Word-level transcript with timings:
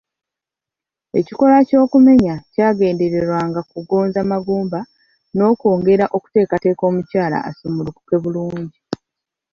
Ekikolwa 1.19 1.59
ky’okumenya 1.67 2.35
kyagendererwanga 2.53 3.59
kugonza 3.71 4.19
magumba 4.31 4.79
n’okwongera 5.35 6.05
okuteekateeka 6.17 6.83
omukyala 6.89 7.37
asumulukuke 7.49 8.15
bulungi. 8.23 8.79